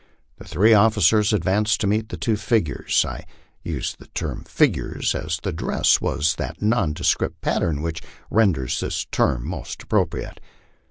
[0.39, 3.23] The three officers advanced to meet the two figures (I
[3.61, 8.01] use the term figures, as the dress was of that nondescript pattern which
[8.31, 10.39] renders this term most appropriate).